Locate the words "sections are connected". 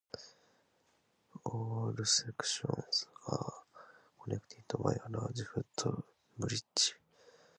2.05-4.65